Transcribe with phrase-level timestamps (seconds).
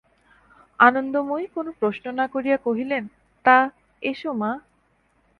[0.79, 3.03] আনন্দময়ী কোনো প্রশ্ন না করিয়া কহিলেন,
[3.45, 3.57] তা,
[4.03, 4.51] এসো মা!